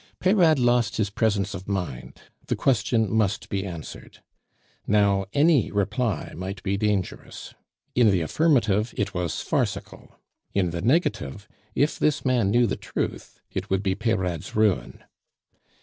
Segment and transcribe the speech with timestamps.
[0.19, 2.21] Peyrade lost his presence of mind.
[2.47, 4.17] The question must be answered.
[4.87, 7.53] Now any reply might be dangerous.
[7.93, 10.15] In the affirmative it was farcical;
[10.55, 15.03] in the negative, if this man knew the truth, it would be Peyrade's ruin.